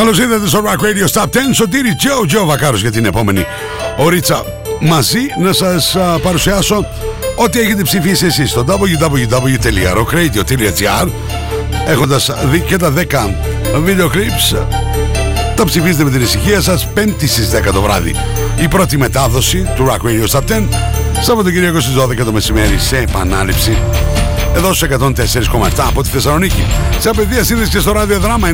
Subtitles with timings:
[0.00, 3.46] Καλώς ήρθατε στο Rock Radio Stop 10 Σωτήρι Τζο Τζο Βακάρος για την επόμενη
[3.96, 4.44] ωρίτσα
[4.80, 5.18] μαζί.
[5.42, 6.86] Να σας παρουσιάσω
[7.36, 11.08] ό,τι έχετε ψηφίσει εσείς στο www.rockradio.gr
[11.86, 13.02] έχοντας δει και τα 10
[13.82, 14.58] βίντεο clips.
[15.56, 18.14] Τα ψηφίζετε με την ησυχία σας 5η στις 10 το βράδυ.
[18.62, 20.68] Η πρώτη μετάδοση του Rock Radio Stop 10
[21.20, 23.78] Σαββατοκύριακο στις 12 το μεσημέρι σε επανάληψη
[24.54, 24.96] εδώ στους 104,7
[25.86, 26.64] από τη Θεσσαλονίκη.
[26.98, 28.52] Σε απαιτία σύνδεση και στο ραδιοδράμα 99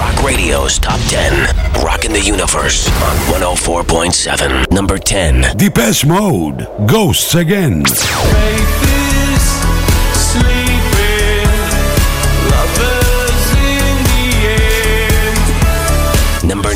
[0.00, 1.48] Rock Radio's Top 10.
[1.88, 2.78] Rocking the Universe
[3.08, 4.70] on 104.7.
[4.78, 5.54] Number 10.
[5.56, 6.58] Depeche Mode,
[6.92, 7.84] Ghosts Again.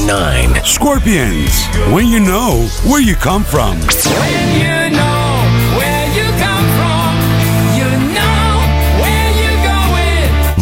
[0.06, 0.62] 9.
[0.64, 3.80] Scorpions, when you know where you come from.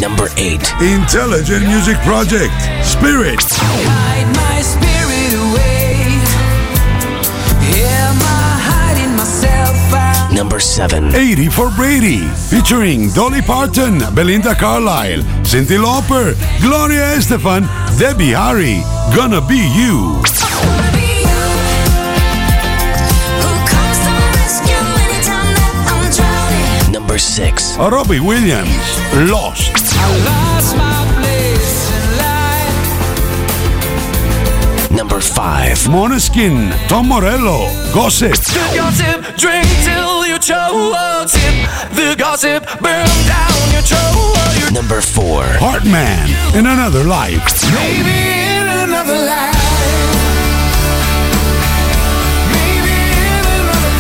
[0.01, 0.73] Number 8.
[0.81, 2.53] Intelligent Music Project,
[2.85, 3.41] Spirit.
[3.41, 3.83] spirit
[10.33, 11.15] Number 7.
[11.15, 12.19] 80 for Brady,
[12.51, 18.83] featuring Dolly Parton, Belinda Carlisle, Cindy Lauper, Gloria Estefan, Debbie Harry,
[19.15, 20.23] Gonna Be You.
[26.91, 27.77] Number six.
[27.77, 28.71] Robbie Williams,
[29.31, 29.73] Lost.
[30.25, 30.77] lost
[34.91, 35.79] Number five.
[35.89, 38.33] Moneskin, Tom Morello, Gossip.
[38.33, 41.31] The gossip, drink till you choke.
[41.95, 44.42] The gossip, burn down your throat.
[44.73, 45.43] You're Number 4.
[45.61, 47.63] Heartman, In Another Life.
[47.75, 49.55] maybe in another life.
[52.53, 53.93] Maybe in another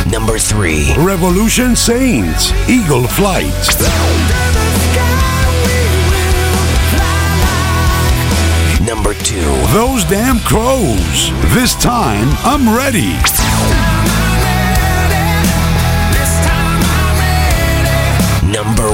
[0.00, 0.06] place.
[0.10, 0.94] Number 3.
[0.96, 3.52] Revolution Saints, Eagle Flight.
[8.80, 9.36] Number 2.
[9.74, 11.30] Those Damn Crows.
[11.54, 13.14] This time, I'm ready.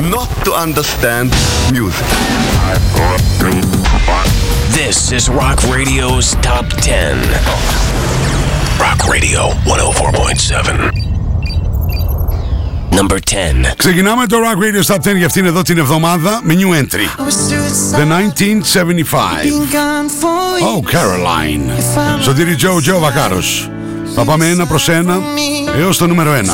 [0.00, 1.30] not to understand
[1.72, 2.06] music.
[4.70, 7.16] This is Rock Radio's Top 10.
[8.78, 11.08] Rock Radio 104.7.
[12.90, 13.74] Number 10.
[13.76, 17.06] Ξεκινάμε το Rock Radio Top 10 για αυτήν εδώ την εβδομάδα με new entry.
[17.98, 19.04] The 1975.
[20.60, 21.70] Oh, Caroline.
[22.20, 23.70] Σωτήρι Τζο Τζο Βακάρος.
[24.14, 25.18] Θα πάμε ένα προς ένα
[25.78, 26.44] έως το νούμερο 1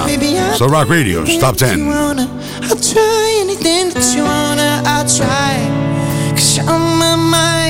[0.55, 2.28] στο Rock Radio Top 10.
[2.69, 5.57] I'll try anything that you wanna, I'll try.
[6.35, 7.69] Cause you're on my mind.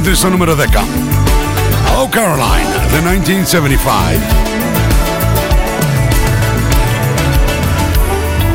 [0.00, 0.58] Ξεκινήσαμε new entry στο νούμερο 10.
[1.96, 3.08] Oh Caroline, the 1975.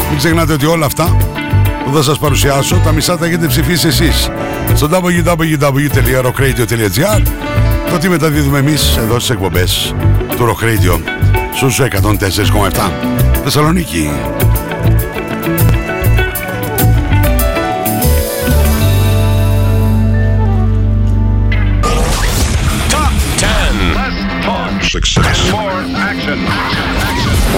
[0.09, 1.17] Μην ξεχνάτε ότι όλα αυτά
[1.85, 4.29] που θα σας παρουσιάσω τα μισά τα έχετε ψηφίσει εσείς
[4.75, 7.21] στο www.rockradio.gr
[7.91, 9.95] το τι μεταδίδουμε εμείς εδώ στις εκπομπές
[10.37, 10.99] του Rock Radio
[11.55, 11.89] στους 104,7
[13.43, 14.09] Θεσσαλονίκη.
[24.92, 25.50] Success.
[25.50, 26.38] More action.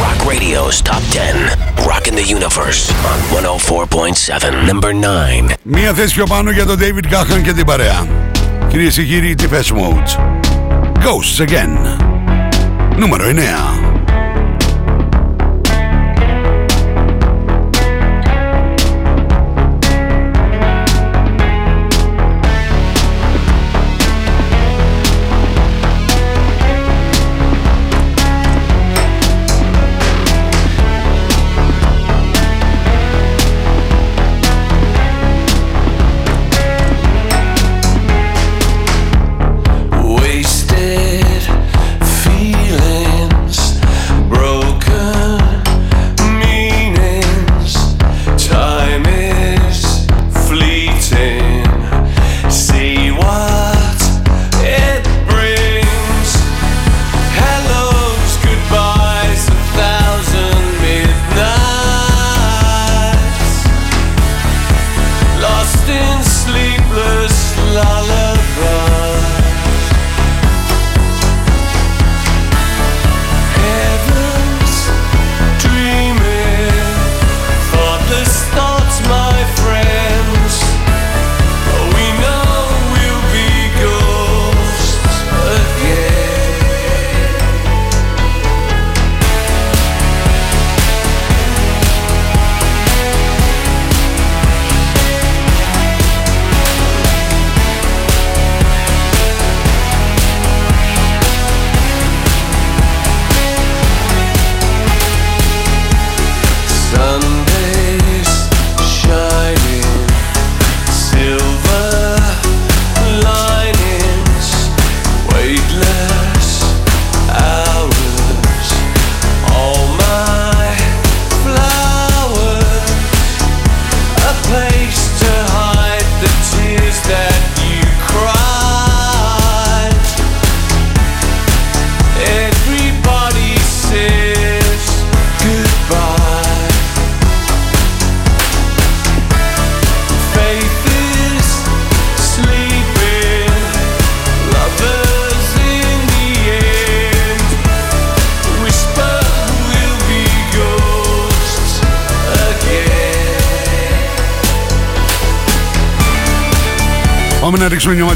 [0.03, 1.35] Rock Radio's Top 10.
[1.91, 4.67] Rockin' the Universe on 104.7.
[4.67, 5.55] Number 9.
[5.63, 8.07] Μία θέση πιο πάνω για τον David Gahan και την παρέα.
[8.69, 10.21] Κυρίε και κύριοι, τη Fast Mode.
[11.05, 11.97] Ghosts Again.
[12.97, 13.84] Νούμερο 9.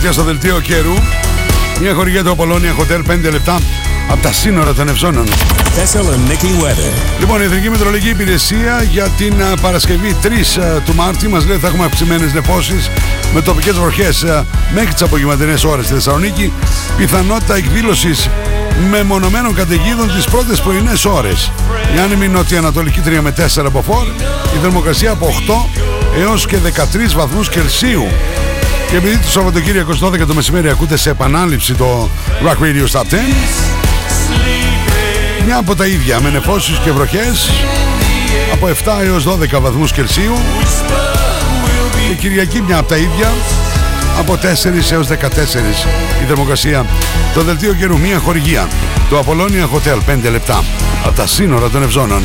[0.02, 0.94] Ματιά στο δελτίο καιρού.
[1.82, 3.60] Μια χορηγία του Απολώνια Hotel 5 λεπτά
[4.10, 5.26] από τα σύνορα των Ευζώνων.
[5.28, 7.20] Thessaloniki weather.
[7.20, 10.28] Λοιπόν, η Εθνική Μετρολογική Υπηρεσία για την α, Παρασκευή 3
[10.62, 12.90] α, του Μάρτη μας λέει ότι θα έχουμε αυξημένες νεφώσεις
[13.34, 16.54] με τοπικές βροχές α, μέχρι τις απογευματινές ώρες στη Θεσσαλονίκη.
[16.98, 18.30] Πιθανότητα εκδήλωσης
[18.90, 21.52] μεμονωμένων καταιγίδων τις πρώτες πρωινές ώρες.
[21.96, 24.08] Η άνεμη νοτιοανατολική 3 με 4 από φόρ,
[24.56, 25.70] η θερμοκρασία από 8
[26.20, 28.08] έως και 13 βαθμούς Κελσίου.
[28.90, 32.10] Και επειδή το Σαββατοκύριακο στις 12 το μεσημέρι ακούτε σε επανάληψη το
[32.46, 33.06] Rock Radio Stop 10,
[35.46, 37.50] μια από τα ίδια με νεφώσεις και βροχές
[38.54, 38.72] από 7
[39.04, 40.38] έως 12 βαθμούς Κελσίου.
[42.08, 43.32] Και Κυριακή μια από τα ίδια
[44.20, 45.14] από 4 έως 14
[46.22, 46.86] η θερμοκρασία.
[47.34, 48.68] Το δελτίο καιρού μια χορηγία.
[49.10, 50.64] Το Απολώνια Hotel 5 λεπτά.
[51.06, 52.24] Από τα σύνορα των Ευζώνων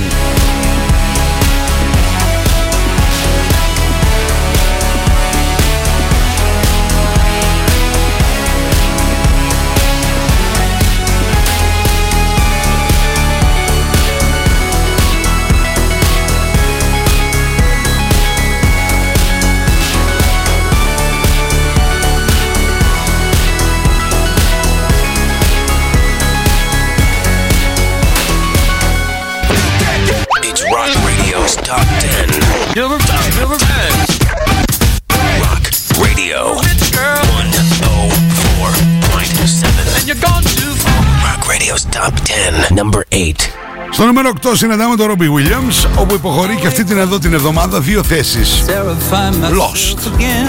[43.94, 47.80] Στο νούμερο 8 συναντάμε τον Robbie Williams όπου υποχωρεί και αυτή την εδώ την εβδομάδα
[47.80, 49.94] δύο θέσεις Terrify Lost.
[49.94, 50.48] myself again.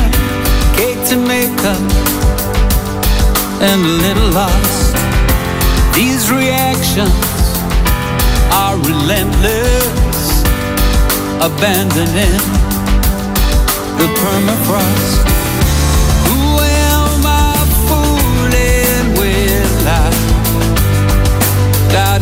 [0.77, 1.85] Cake to make up
[3.67, 4.93] and a little lost.
[5.99, 7.25] These reactions
[8.61, 10.23] are relentless,
[11.49, 12.45] abandoning
[13.99, 15.23] the permafrost.
[16.27, 16.41] Who
[16.93, 17.53] am I
[17.87, 19.87] fooling with?
[20.01, 20.05] I
[21.97, 22.19] got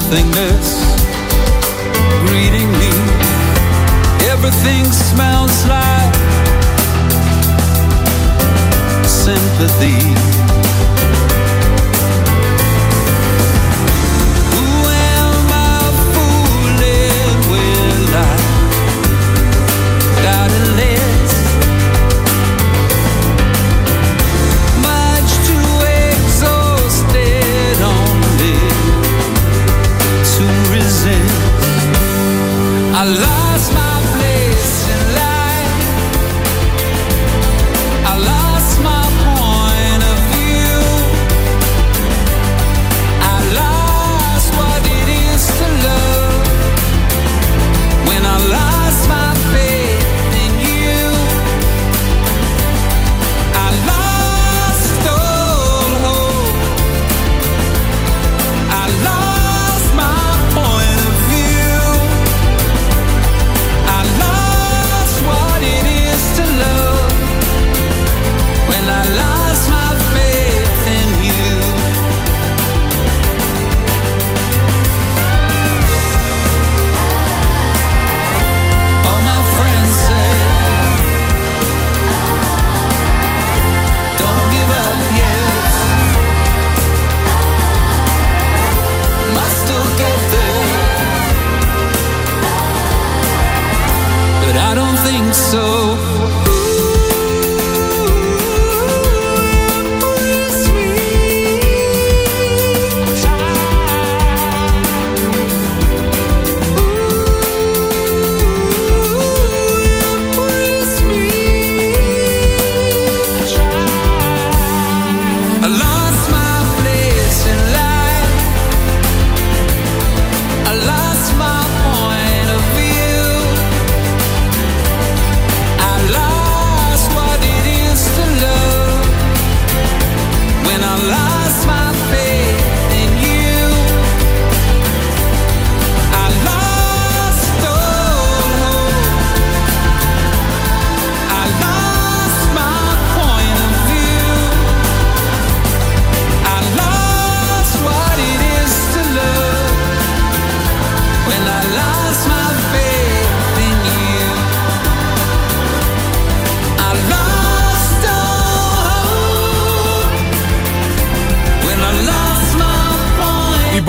[0.00, 0.47] nothing new.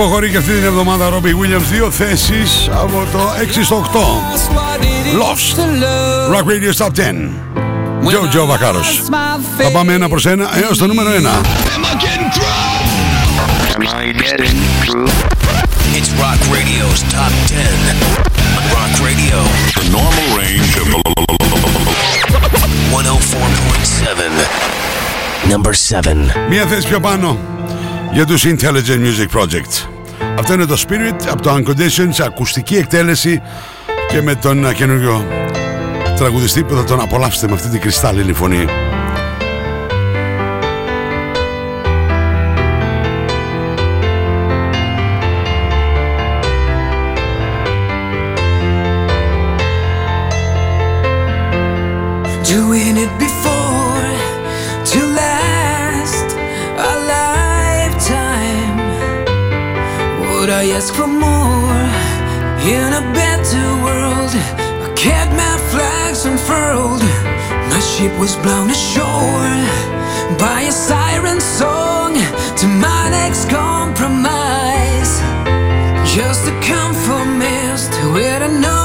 [0.02, 3.20] υποχωρεί και αυτή την εβδομάδα Ρόμπι Williams δύο θέσεις από το
[3.60, 3.98] 6 στο 8
[6.34, 6.92] Rock Radio Top 10
[8.04, 9.02] Joe Joe Βακάρος
[9.58, 11.32] Θα πάμε ένα προς ένα έως το νούμερο ένα.
[15.98, 16.40] It's Rock
[17.14, 17.60] Top 10
[20.38, 20.88] range of
[25.44, 27.38] 104.7 Number 7 Μια θέση πιο πάνω
[28.14, 29.88] για τους Intelligent Music Project.
[30.40, 33.42] Αυτό είναι το Spirit από το Unconditioned σε ακουστική εκτέλεση
[34.10, 35.26] και με τον α, καινούριο
[36.18, 38.66] τραγουδιστή που θα τον απολαύσετε με αυτή την κρυστάλλινη φωνή.
[60.80, 61.84] ask for more
[62.76, 64.32] in a better world.
[64.86, 67.04] I kept my flags unfurled.
[67.72, 69.58] My ship was blown ashore
[70.40, 72.14] by a siren song
[72.60, 75.12] to my next compromise.
[76.16, 78.79] Just a comfort mist with another.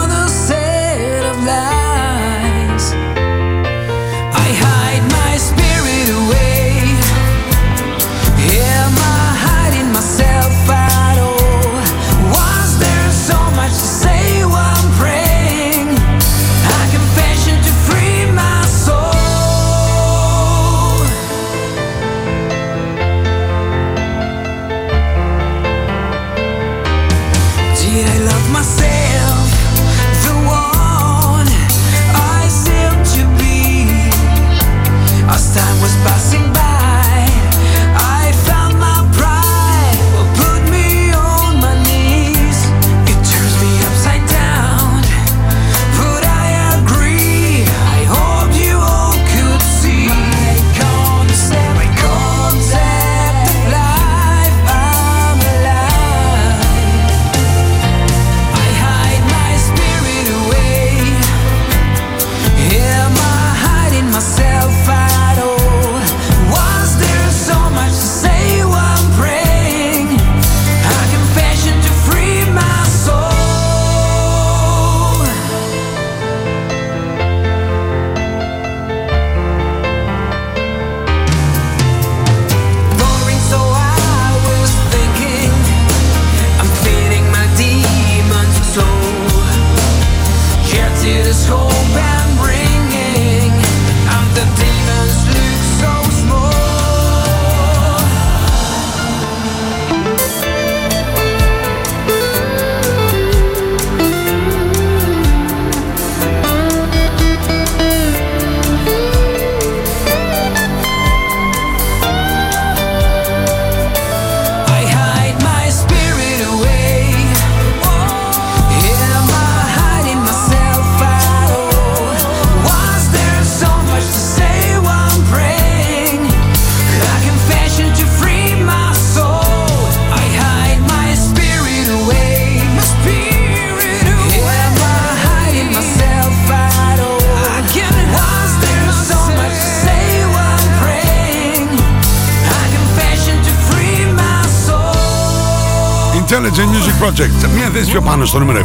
[147.00, 147.48] Project.
[147.56, 148.62] Μια θέση πιο πάνω στο νούμερο 7.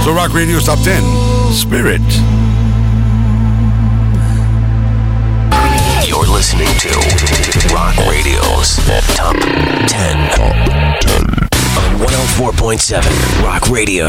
[0.00, 1.02] Στο Rock Radio Top 10.
[1.62, 2.08] Spirit.
[6.08, 6.92] You're listening to
[7.76, 8.68] Rock Radio's
[9.20, 9.36] Top
[9.86, 10.16] 10.
[11.82, 14.06] On 104.7 Rock Radio.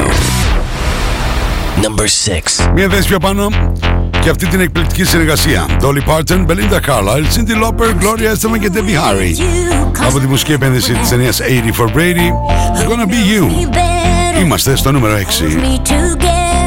[1.82, 2.72] Number 6.
[2.74, 3.50] Μια θέση πιο πάνω
[4.22, 5.65] και αυτή την εκπληκτική συνεργασία.
[5.82, 9.32] Dolly Parton, Belinda Carlisle, Cindy Lauper, Gloria Estefan και Debbie Harry.
[10.08, 11.43] Από τη μουσική επένδυση της ταινίας 80
[11.82, 12.32] for Brady
[12.88, 13.45] gonna be you.
[14.41, 16.67] Είμαστε στο νούμερο 6.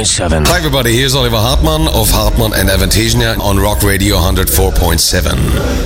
[0.00, 0.46] 104.7.
[0.46, 0.92] Hi, everybody.
[0.96, 5.36] Here's Oliver Hartmann of Hartmann and Avantasia on Rock Radio 104.7.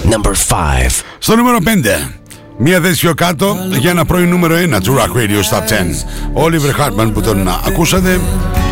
[0.04, 1.02] Number 5.
[1.18, 2.10] Στο νούμερο 5.
[2.56, 6.44] Μία θέση κάτω για ένα πρώην νούμερο 1 του Rock Radio Stop 10.
[6.44, 8.20] Oliver Hartman που τον ακούσατε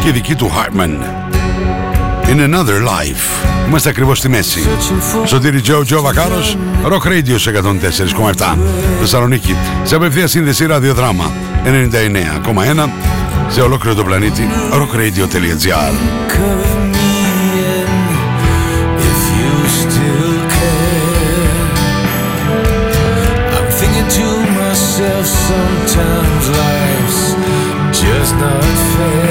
[0.03, 0.91] και η δική του Hartman.
[2.29, 3.47] In another life.
[3.67, 4.61] Είμαστε ακριβώς στη μέση.
[5.25, 8.59] Σωτήρι Τζο Τζο Βακάρος, Rock Radio 104,7.
[9.01, 9.57] Θεσσαλονίκη.
[9.83, 11.33] Σε απευθεία σύνδεση ραδιοδράμα
[11.65, 12.89] 99,1
[13.53, 15.95] Zelo Krudoplaneti, rockradio.gr
[25.25, 27.35] Sometimes life's
[28.01, 28.63] just not
[28.97, 29.22] fair.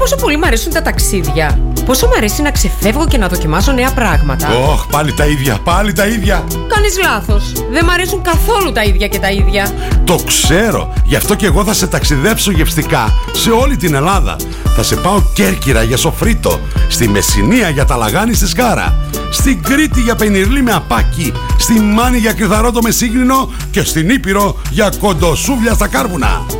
[0.00, 1.58] Πόσο πολύ μου αρέσουν τα ταξίδια.
[1.84, 4.48] Πόσο μου αρέσει να ξεφεύγω και να δοκιμάσω νέα πράγματα.
[4.72, 6.44] Ωχ, πάλι τα ίδια, πάλι τα ίδια.
[6.68, 7.52] Κάνεις λάθος.
[7.70, 9.72] Δεν μου αρέσουν καθόλου τα ίδια και τα ίδια.
[10.04, 10.92] Το ξέρω.
[11.04, 14.36] Γι' αυτό και εγώ θα σε ταξιδέψω γευστικά σε όλη την Ελλάδα.
[14.76, 18.96] Θα σε πάω Κέρκυρα για σοφρίτο, στη Μεσσηνία για τα λαγάνι στη Σκάρα,
[19.30, 24.56] στην Κρήτη για πενιρλί με απάκι, στη Μάνη για κρυθαρότο με σύγκρινο και στην Ήπειρο
[24.70, 26.59] για κοντοσούβλια στα κάρβουνα.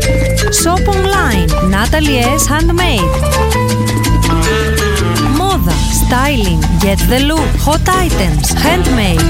[0.51, 1.47] Shop online.
[1.69, 2.45] Natalie S.
[2.51, 3.11] Handmade.
[5.37, 5.73] Μόδα.
[6.01, 6.61] Styling.
[6.83, 7.49] Get the look.
[7.65, 8.45] Hot items.
[8.65, 9.23] Handmade.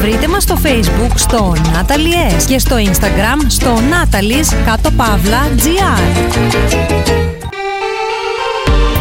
[0.00, 2.42] Βρείτε μας στο facebook στο Natalie S.
[2.46, 7.17] και στο instagram στο Natalie's κάτω παύλα GR.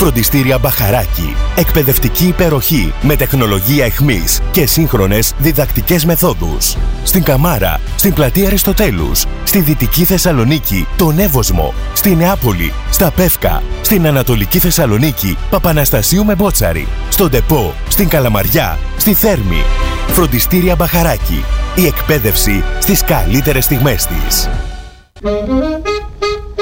[0.00, 1.36] Φροντιστήρια Μπαχαράκι.
[1.56, 6.76] Εκπαιδευτική υπεροχή με τεχνολογία εχμής και σύγχρονες διδακτικές μεθόδους.
[7.02, 14.06] Στην Καμάρα, στην πλατεία Αριστοτέλους, στη Δυτική Θεσσαλονίκη, τον Εύωσμο, στη Νεάπολη, στα Πεύκα, στην
[14.06, 19.62] Ανατολική Θεσσαλονίκη, Παπαναστασίου με Μπότσαρη, στον Τεπό, στην Καλαμαριά, στη Θέρμη.
[20.08, 21.44] Φροντιστήρια Μπαχαράκι.
[21.74, 24.48] Η εκπαίδευση στις καλύτερες στιγμές της.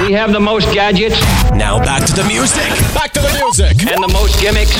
[0.00, 1.20] We have the most gadgets.
[1.52, 2.68] Now back to the music.
[2.92, 3.90] Back to the music.
[3.90, 4.76] And the most gimmicks.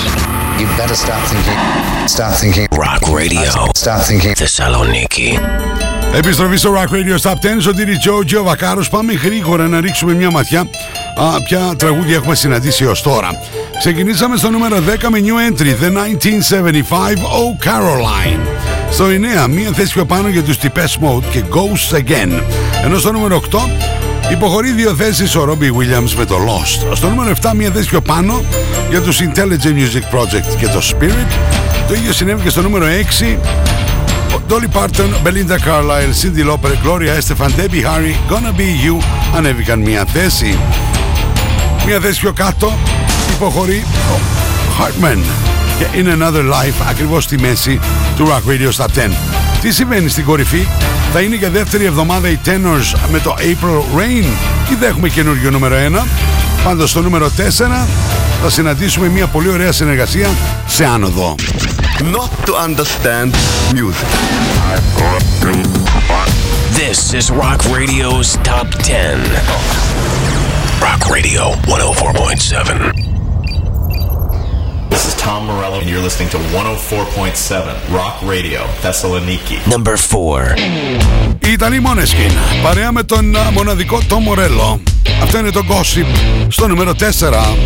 [0.61, 2.09] You better start thinking.
[2.09, 2.67] Start thinking.
[2.73, 3.71] Rock radio.
[3.75, 4.35] Start thinking.
[4.35, 5.91] Thessaloniki.
[6.14, 8.88] Επιστροφή στο Rock Radio Stop 10, Σωτήρι Τζο, Τζο Βακάρος.
[8.88, 10.61] Πάμε γρήγορα να ρίξουμε μια ματιά
[11.16, 13.29] α, ποια τραγούδια έχουμε συναντήσει ως τώρα.
[13.79, 15.98] Ξεκινήσαμε στο νούμερο 10 με new entry, The 1975
[17.16, 18.40] Oh Caroline.
[18.90, 19.05] Στο
[19.44, 22.42] 9, μία θέση πιο πάνω για τους Depeche Mode και Ghosts Again.
[22.85, 23.59] Ενώ στο νούμερο 8,
[24.33, 26.94] υποχωρεί δύο θέσεις ο Robbie Williams με το Lost.
[26.96, 28.42] Στο νούμερο 7, μία θέση πιο πάνω
[28.90, 31.31] για τους Intelligent Music Project και το Spirit.
[31.88, 33.38] Το ίδιο συνέβη και στο νούμερο 6,
[34.53, 39.05] Dolly Parton, Belinda Carlisle, Cindy Lauper, Gloria Estefan, Debbie Harry, Gonna Be You
[39.37, 40.59] ανέβηκαν μια θέση.
[41.87, 42.79] Μια θέση πιο κάτω
[43.35, 44.19] υποχωρεί ο
[44.79, 45.19] Hartman
[45.79, 47.81] και In Another Life ακριβώς στη μέση
[48.17, 49.11] του Rock Radio Stop 10.
[49.62, 50.67] Τι συμβαίνει στην κορυφή,
[51.12, 54.27] θα είναι για δεύτερη εβδομάδα οι Tenors με το April Rain
[54.73, 56.07] ή θα έχουμε καινούριο νούμερο 1.
[56.65, 57.31] Πάντως στο νούμερο 4
[58.43, 60.29] θα συναντήσουμε μια πολύ ωραία συνεργασία
[60.67, 61.35] σε άνοδο.
[62.17, 63.34] Not to understand
[63.74, 64.08] music.
[66.82, 69.20] This is Rock Radio's Top 10.
[70.82, 73.06] Rock Radio 104.7.
[74.89, 79.58] This is Tom Morello, and you're listening to 104.7 Rock Radio, Thessaloniki.
[79.67, 80.56] Number 4.
[81.48, 82.32] Οι Ιταλοί Måneskin,
[82.63, 84.80] παρέα με τον α, μοναδικό Tom Morello.
[85.24, 86.06] Αυτό είναι το Gossip
[86.48, 87.58] στο νούμερο 4.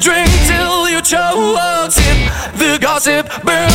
[0.00, 1.92] Drink till you choke.
[1.92, 2.18] Sip
[2.58, 3.71] the gossip, burn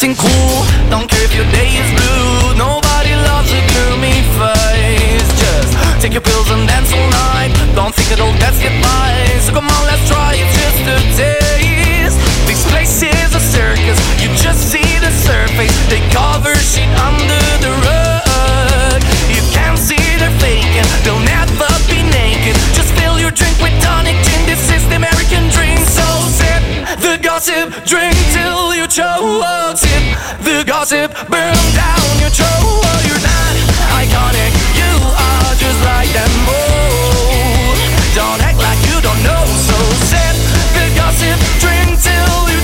[0.00, 0.64] acting cool.
[0.88, 2.56] Don't care if your day is blue.
[2.56, 5.28] Nobody loves a gloomy face.
[5.36, 7.52] Just take your pills and dance all night.
[7.76, 9.12] Don't think it'll you by.
[9.44, 12.16] So come on, let's try it just a taste.
[12.48, 14.00] This place is a circus.
[14.16, 15.76] You just see the surface.
[15.92, 19.00] They cover shit under the rug.
[19.28, 20.88] You can't see they're faking.
[21.04, 22.56] They'll never be naked.
[22.72, 24.48] Just fill your drink with tonic gin.
[24.48, 25.76] This is the American dream.
[25.84, 26.06] So
[26.40, 26.62] sip
[27.04, 29.79] the gossip, drink till you choke.
[30.70, 32.10] gossip burn down
[33.08, 33.54] you're not
[34.02, 34.52] iconic.
[34.80, 34.92] You
[35.26, 35.80] are just
[38.66, 39.44] like you don't know.
[39.68, 39.76] So
[41.00, 41.38] gossip.
[41.64, 42.60] Drink till you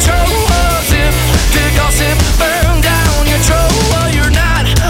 [1.54, 2.16] the gossip.
[2.40, 3.42] Burn down your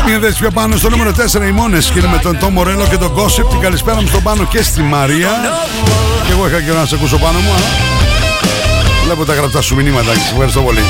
[0.06, 3.46] Μια πιο πάνω στο νούμερο 4 οι μόνες και με τον Τόμο και τον Gossip.
[3.50, 5.30] Την καλησπέρα μου στον πάνω και στη Μαρία.
[6.26, 7.66] Και εγώ είχα καιρό να σε ακούσω πάνω μου, αλλά.
[9.04, 10.12] Βλέπω τα γραπτά σου μηνύματα.
[10.12, 10.80] Και ευχαριστώ πολύ.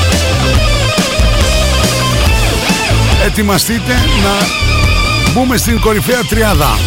[3.27, 6.77] ετοιμαστείτε να μπούμε στην κορυφαία τριάδα.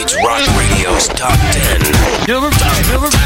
[0.00, 3.17] It's Rock Radio's Top 10.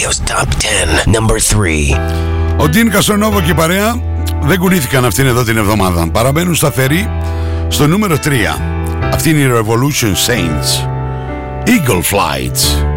[0.00, 1.14] Radio's Top 10.
[1.14, 1.98] Number 3.
[2.56, 4.02] Ο Ντίν Κασονόβο και η παρέα
[4.42, 6.08] δεν κουνήθηκαν αυτήν εδώ την εβδομάδα.
[6.10, 7.08] Παραμένουν σταθεροί
[7.68, 8.28] στο νούμερο 3.
[9.12, 10.88] Αυτή είναι η Revolution Saints.
[11.66, 12.89] Eagle Flights.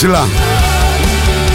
[0.00, 0.28] Ψηλά.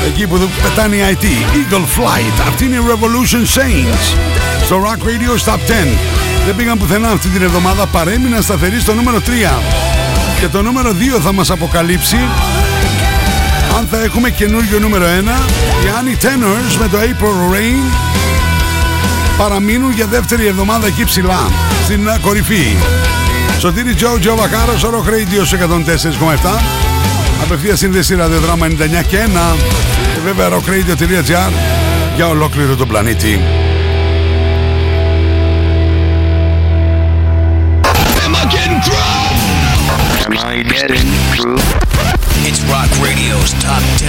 [0.08, 1.24] Εκεί που πετάνε οι IT.
[1.24, 2.48] Eagle Flight.
[2.48, 4.18] Αυτή είναι η Revolution Saints.
[4.64, 5.98] Στο Rock Radio Stop 10.
[6.46, 7.86] Δεν πήγαν πουθενά αυτή την εβδομάδα.
[7.86, 9.62] Παρέμειναν σταθεροί στο νούμερο 3.
[10.40, 12.18] Και το νούμερο 2 θα μας αποκαλύψει
[13.78, 15.10] αν θα έχουμε καινούργιο νούμερο 1.
[15.84, 17.94] Οι Annie Tenors με το April Rain
[19.38, 21.50] παραμείνουν για δεύτερη εβδομάδα εκεί ψηλά.
[21.84, 22.76] Στην ε, κορυφή.
[23.60, 26.95] Σωτήρι Τζο, Τζο Βακάρος, ο Rock Radio σε 104,7.
[27.44, 28.72] Απευθείας σύνδεση ραδιοδράμα 99
[29.08, 29.20] και 1
[30.14, 31.52] και βέβαια rockradio.gr
[32.16, 33.40] για ολόκληρο τον πλανήτη.
[40.28, 40.40] Am I
[40.76, 41.60] getting through?
[42.48, 44.06] It's Rock Radio's Top 10.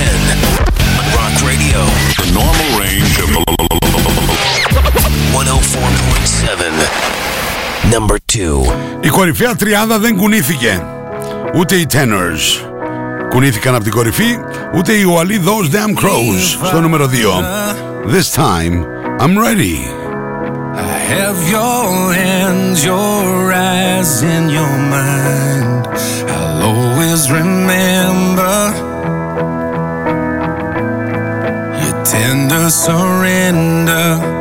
[1.19, 1.79] Rock Radio.
[2.23, 3.29] The normal range of
[5.33, 7.95] 104.7.
[7.95, 8.75] Number 2.
[9.01, 10.83] Η κορυφαία τριάδα δεν κουνήθηκε.
[11.55, 12.76] Ούτε οι Tenors
[13.36, 14.38] κουνήθηκαν από την κορυφή,
[14.76, 17.10] ούτε οι Ουαλοί Those Damn Crows στο νούμερο 2.
[18.16, 18.86] This time,
[19.20, 19.78] I'm ready.
[20.74, 25.84] I have your hands, your eyes, in your mind.
[26.36, 28.56] I'll always remember
[31.82, 34.35] your tender surrender.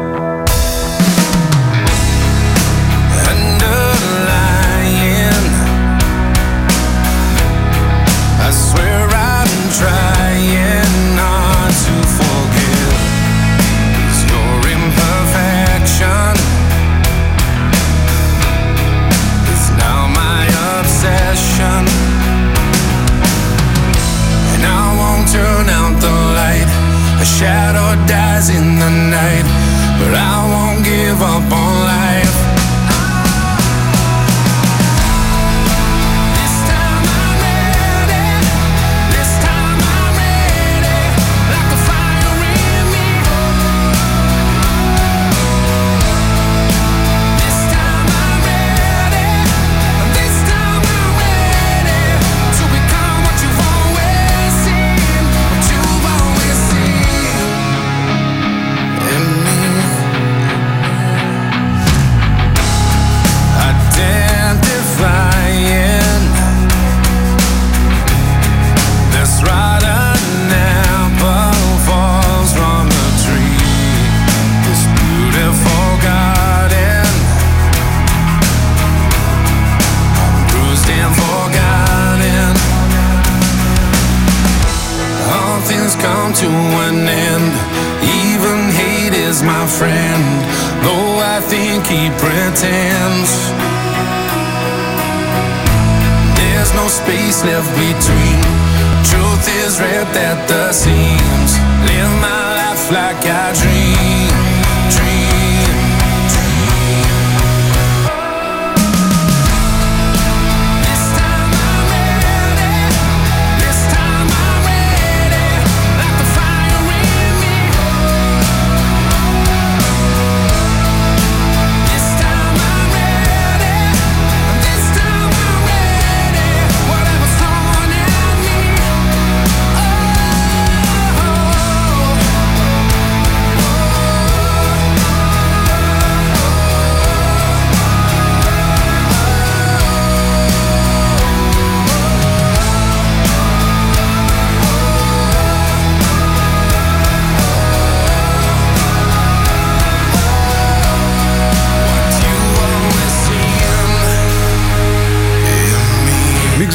[102.95, 103.84] Like I dream.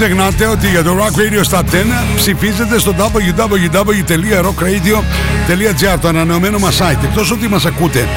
[0.02, 1.66] Ξεχνάτε ότι για το Rock Radio στα 10
[2.14, 7.04] ψηφίζετε στο www.rockradio.gr το ανανεωμένο μας site.
[7.04, 8.08] Εκτός ότι μας ακούτε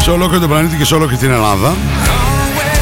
[0.00, 1.74] σε ολόκληρο τον πλανήτη και σε ολόκληρη την Ελλάδα,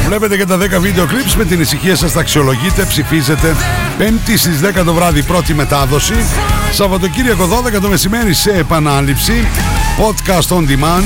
[0.05, 3.55] βλέπετε και τα 10 βίντεο clips με την ησυχία σας τα αξιολογείτε, ψηφίζετε.
[3.97, 6.25] Πέμπτη στις 10 το βράδυ πρώτη μετάδοση.
[6.71, 7.47] Σαββατοκύριακο
[7.77, 9.47] 12 το μεσημέρι σε επανάληψη.
[9.97, 11.03] Podcast on demand.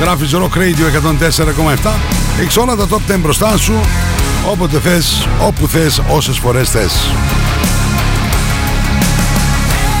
[0.00, 0.86] Γράφεις Rock Radio
[1.84, 1.90] 104,7.
[2.40, 3.80] Έχεις όλα τα top 10 μπροστά σου.
[4.46, 6.92] Όποτε θες, όπου θες, όσες φορές θες.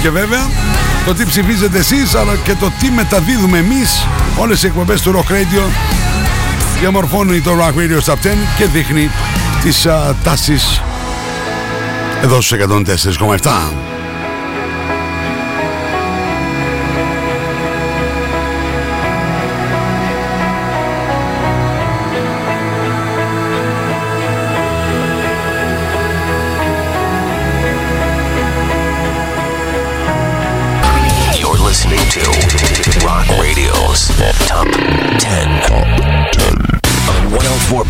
[0.02, 0.48] Και βέβαια,
[1.06, 5.32] το τι ψηφίζετε εσείς, αλλά και το τι μεταδίδουμε εμείς, όλες οι εκπομπές του Rock
[5.32, 5.62] Radio
[6.80, 8.16] διαμορφώνει το Rock Radio Stop 10
[8.58, 9.10] και δείχνει
[9.62, 10.82] τις α, τάσεις
[12.22, 13.89] εδώ στους 104,7.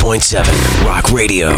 [0.09, 1.49] 104.7 Rock Radio.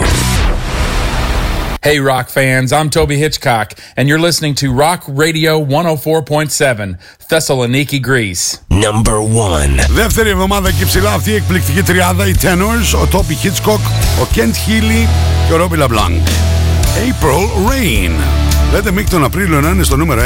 [1.81, 8.59] Hey, rock fans, I'm Toby Hitchcock, and you're listening to Rock Radio 104.7, Thessaloniki, Greece.
[8.69, 9.79] Number 1.
[9.89, 13.79] Δεύτερη εβδομάδα και ψηλά αυτή η εκπληκτική τριάδα, οι Tenors, ο Toby Hitchcock,
[14.21, 15.07] ο Kent Healy
[15.47, 16.27] και ο Robbie LeBlanc.
[17.07, 18.11] April Rain.
[18.73, 20.25] Λέτε Μικ τον Απρίλιο να είναι στο νούμερο 1.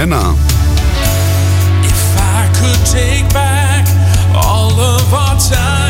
[2.17, 3.83] I could take back
[4.33, 5.84] all of our time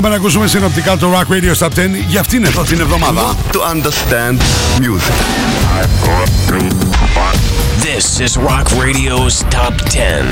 [0.00, 1.70] Πάμε να ακούσουμε συνοπτικά το Rock Radio Top 10
[2.08, 3.36] για αυτήν εδώ την εβδομάδα.
[3.52, 4.38] To understand
[4.78, 5.14] music.
[7.82, 10.24] This is Rock Radio's Top 10.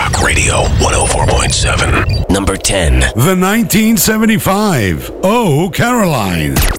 [0.00, 2.28] Rock Radio 104.7.
[2.28, 3.00] Number 10.
[3.16, 5.10] The 1975.
[5.22, 6.75] Oh, Caroline.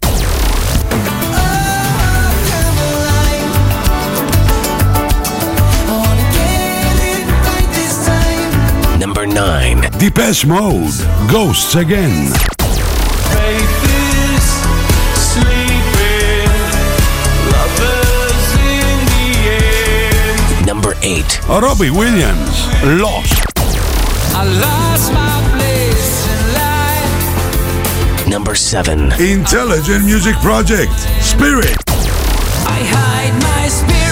[10.00, 10.94] Depeche Mode.
[11.28, 12.32] Ghosts Again.
[20.68, 21.42] Number 8.
[21.48, 22.68] Robbie Williams.
[23.02, 23.42] Lost.
[24.36, 28.28] I lost my place in life.
[28.28, 29.14] Number 7.
[29.20, 30.92] Intelligent Music Project.
[31.22, 31.76] Spirit.
[32.68, 34.07] I hide my spirit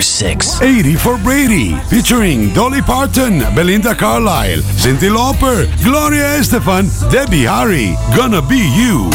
[0.00, 0.60] 6.
[0.62, 8.42] 80 for Brady, featuring Dolly Parton, Belinda Carlisle, Cindy Lauper, Gloria Estefan, Debbie Harry, Gonna
[8.42, 9.10] Be You.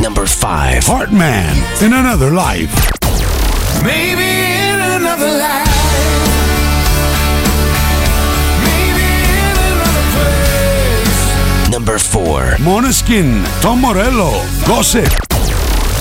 [0.00, 0.84] Number 5.
[0.84, 2.74] Heartman, In Another Life.
[3.82, 5.61] Maybe in another life.
[11.82, 12.42] Number 4.
[12.60, 14.30] Monoskin, Tom Morello,
[14.68, 15.08] Gossip.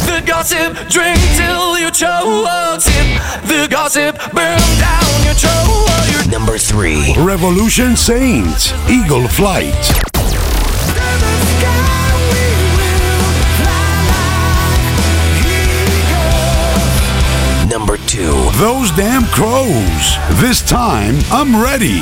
[0.06, 2.80] The gossip, drink till you choke.
[2.80, 6.30] Sip the gossip, burn down your throat.
[6.30, 7.16] Number 3.
[7.18, 9.74] Revolution Saints, Eagle Flight.
[17.68, 18.52] Number 2.
[18.60, 20.18] Those damn crows.
[20.40, 22.02] This time I'm ready.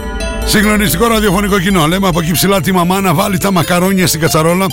[0.51, 1.87] Συγκλονιστικό ραδιοφωνικό κοινό.
[1.87, 4.65] Λέμε από εκεί ψηλά τη μαμά να βάλει τα μακαρόνια στην κατσαρόλα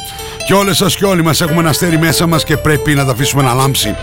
[0.46, 3.12] και όλες σας και όλοι μας έχουμε ένα αστέρι μέσα μας και πρέπει να τα
[3.12, 3.94] αφήσουμε να λάμψει.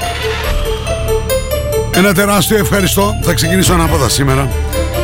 [1.92, 3.20] Ένα τεράστιο ευχαριστώ.
[3.22, 4.50] Θα ξεκινήσω ανάποδα σήμερα.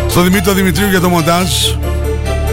[0.07, 1.49] Στο Δημήτρη Δημητρίου για το μοντάζ,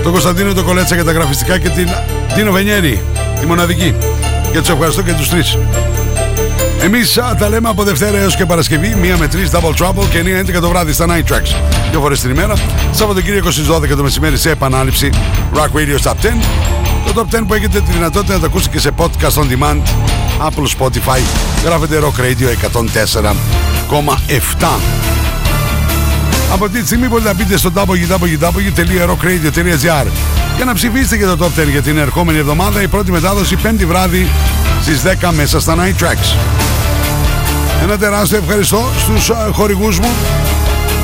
[0.02, 1.88] τον Κωνσταντίνο το Κολέτσα για τα γραφιστικά και την
[2.34, 3.02] Τίνο Βενιέρη,
[3.40, 3.94] τη μοναδική.
[4.52, 5.58] Και τους ευχαριστώ και τους τρεις.
[6.88, 10.22] Εμείς α, τα λέμε από Δευτέρα έως και Παρασκευή, μία με τρεις Double Trouble και
[10.22, 11.54] 9 11 το βράδυ στα Night Tracks.
[11.90, 12.54] Δύο φορές την ημέρα.
[12.90, 15.10] Σαββατοκύριακο στις 12 το μεσημέρι σε επανάληψη
[15.54, 16.14] Rock Radio Top 10.
[17.06, 19.82] Το Top 10 που έχετε τη δυνατότητα να το ακούσετε και σε podcast on demand,
[20.48, 21.20] Apple Spotify.
[21.64, 22.48] Γράφετε Rock Radio
[23.88, 24.80] 104,7.
[26.52, 30.06] Από αυτή τη στιγμή μπορείτε να μπείτε στο www.rockradio.gr
[30.56, 32.82] και να ψηφίσετε και το Top 10 για την ερχόμενη εβδομάδα.
[32.82, 34.28] Η πρώτη μετάδοση πέμπτη βράδυ
[34.82, 36.36] στις 10 μέσα στα Night Tracks.
[37.82, 40.08] Ένα τεράστιο ευχαριστώ στους α, χορηγούς μου.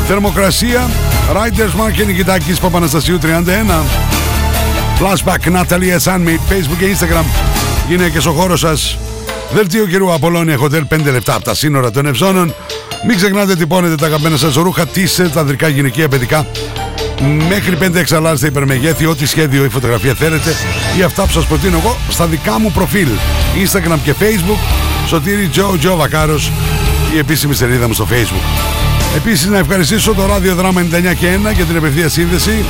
[0.06, 0.90] Θερμοκρασία,
[1.32, 3.84] Riders Mark και Νικητάκης Παπαναστασίου 31.
[5.00, 7.24] Flashback, Natalia Sunmate, Facebook και Instagram.
[7.88, 8.98] Γυναίκες ο χώρος σας.
[9.52, 12.54] Δελτίο καιρού Απολώνια Hotel 5 λεπτά από τα σύνορα των Ευζώνων.
[13.06, 16.46] Μην ξεχνάτε τυπώνετε τα αγαπημένα σας ρούχα, t-shirt, ανδρικά, γυναικεία, παιδικά.
[17.48, 20.54] Μέχρι 5 εξαλάζετε υπερμεγέθη, ό,τι σχέδιο ή φωτογραφία θέλετε
[20.98, 23.08] ή αυτά που σας προτείνω εγώ στα δικά μου προφίλ.
[23.64, 26.50] Instagram και Facebook, Σωτήρι Τζο Τζο Βακάρος,
[27.14, 28.44] η επίσημη σελίδα μου στο Facebook.
[29.16, 32.64] Επίσης να ευχαριστήσω το ράδιο δράμα 99 και 1 για την επευθεία σύνδεση.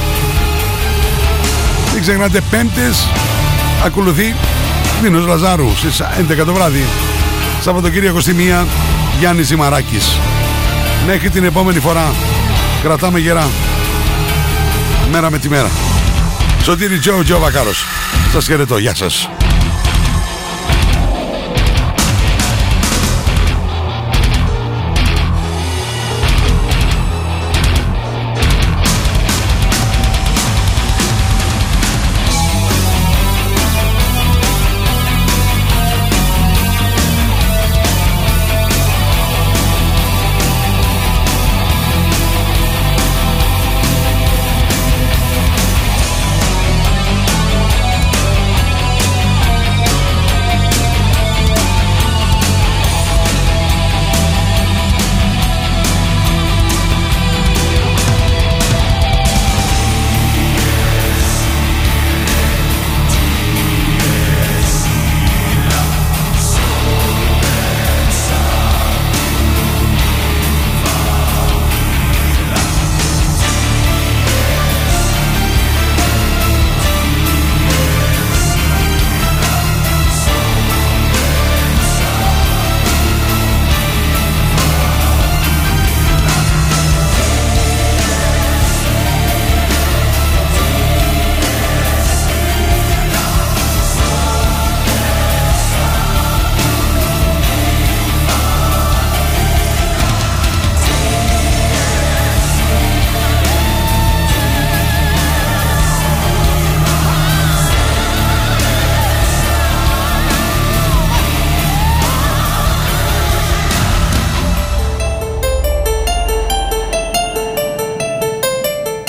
[1.92, 3.06] Μην ξεχνάτε πέμπτες,
[3.84, 4.34] ακολουθεί
[5.02, 6.84] Νίνος Λαζάρου στις 11 το βράδυ.
[7.62, 8.66] Σαββατοκύριακο στη μία,
[9.18, 10.18] Γιάννης Ζημαράκης.
[11.06, 12.12] Μέχρι την επόμενη φορά,
[12.82, 13.48] κρατάμε γερά.
[15.10, 15.70] Μέρα με τη μέρα.
[16.62, 17.84] Σωτήρι Τζο Τζο Βακάρος.
[18.32, 18.78] Σας χαιρετώ.
[18.78, 19.28] Γεια σας.